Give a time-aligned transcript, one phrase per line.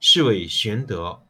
[0.00, 1.22] 是谓玄德。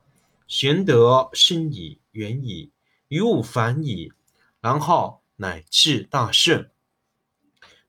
[0.46, 2.72] 玄德深矣，远矣，
[3.08, 4.12] 于物反矣，
[4.60, 6.68] 然后乃至大圣。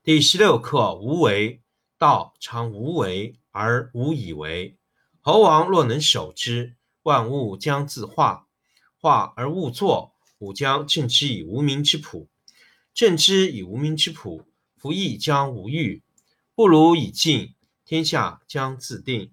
[0.02, 1.60] 第十六课无为。
[2.00, 4.76] 道常无为而无以为。
[5.20, 8.46] 猴王若能守之，万物将自化。
[8.96, 12.28] 化而勿作，吾将镇之以无名之朴。
[12.94, 16.04] 镇之以无名之朴，夫亦将无欲。
[16.54, 19.32] 不如以静，天下将自定。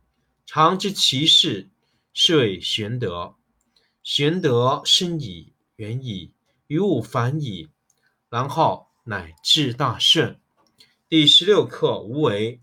[0.53, 1.69] 常知其事，
[2.11, 3.35] 是谓玄德。
[4.03, 6.33] 玄德深矣，远矣，
[6.67, 7.69] 于物反矣，
[8.29, 10.37] 然后乃至大圣。
[11.07, 12.59] 第十六课无为。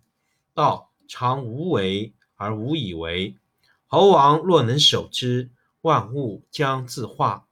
[0.53, 3.39] 道常无为而无以为。
[3.87, 5.49] 猴王若能守之。
[5.81, 7.49] 万物将自化，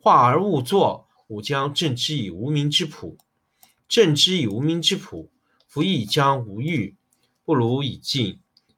[0.00, 3.18] 化而勿作，吾将镇之以无名之朴。
[3.86, 5.30] 镇之以无名之朴，
[5.66, 6.96] 夫亦将无欲。
[7.44, 8.40] 不如以静，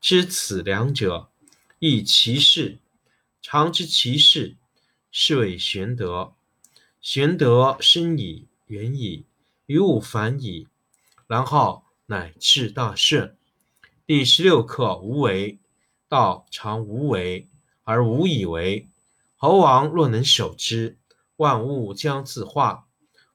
[0.00, 1.30] 知此两者，
[1.78, 2.78] 亦其事。
[3.42, 4.56] 常知其事，
[5.10, 6.34] 是谓玄德。
[7.00, 9.24] 玄德深矣，远矣，
[9.66, 10.68] 于物反矣，
[11.26, 13.36] 然后乃至大顺。
[14.04, 15.58] 第十六课：无为。
[16.08, 17.48] 道常无为
[17.82, 18.88] 而无以为。
[19.36, 20.98] 猴王若能守之，
[21.36, 22.86] 万物将自化。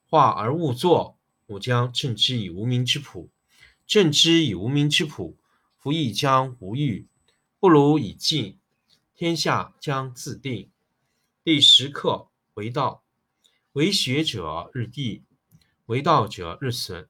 [0.07, 3.29] 化而勿作，吾将镇之以无名之朴。
[3.85, 5.35] 镇之以无名之朴，
[5.81, 7.07] 夫亦将无欲。
[7.59, 8.59] 不如以静，
[9.15, 10.69] 天下将自定。
[11.43, 13.03] 第十课为道，
[13.71, 15.23] 为学者日益，
[15.87, 17.09] 为道者日损，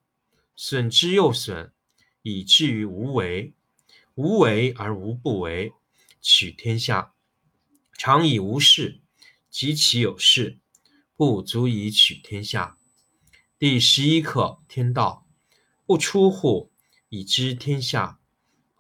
[0.56, 1.74] 损之又损，
[2.22, 3.54] 以至于无为。
[4.16, 5.74] 无为而无不为，
[6.22, 7.14] 取天下
[7.98, 9.02] 常以无事，
[9.50, 10.60] 及其有事，
[11.18, 12.78] 不足以取天下。
[13.60, 15.28] 第十一课：天道
[15.86, 16.72] 不出户，
[17.10, 18.21] 以知天下；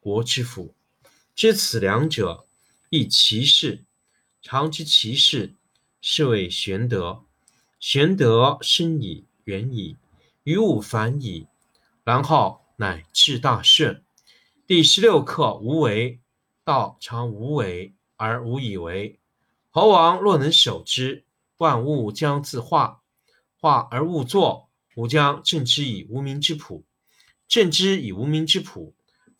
[0.00, 0.74] 国之福。
[1.36, 2.46] 知此两者，
[2.88, 3.84] 亦其事。
[4.42, 5.54] 常知其事，
[6.00, 7.24] 是谓玄德。
[7.78, 9.96] 玄德深矣，远矣，
[10.42, 11.46] 于物反矣，
[12.02, 14.02] 然后乃至大顺。
[14.66, 16.18] 第十六课：无为。
[16.62, 19.18] 道常无为而无以为。
[19.70, 21.24] 猴王若能守之，
[21.56, 23.02] 万物将自化。
[23.56, 26.84] 化而勿作，吾将镇之以无名之朴。
[27.48, 28.94] 镇之以无名之朴，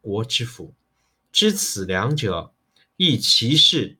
[0.00, 0.74] 国之福。
[1.32, 2.52] 知此两者，
[2.96, 3.98] 亦其事。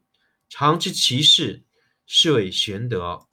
[0.49, 1.62] 常知其事，
[2.06, 3.26] 是谓玄德。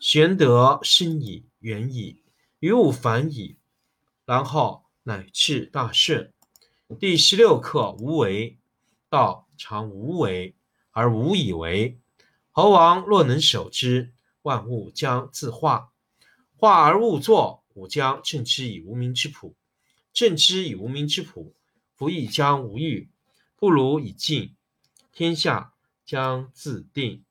[0.00, 2.22] 玄德深矣，远矣，
[2.60, 3.58] 于物反矣，
[4.24, 6.32] 然后乃至大顺。
[6.98, 8.58] 第十六课：无为。
[9.10, 10.54] 道常无为
[10.90, 11.98] 而无以为。
[12.50, 14.12] 猴王若能守之，
[14.42, 15.92] 万物将自化。
[16.56, 19.54] 化而勿作，吾将镇之以无名之朴。
[20.12, 21.54] 镇之以无名之朴，
[21.98, 23.10] 夫亦将无欲。
[23.56, 24.54] 不如以静，
[25.12, 25.74] 天下
[26.06, 27.24] 将自定。